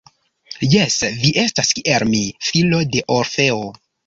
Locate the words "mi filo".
2.15-2.81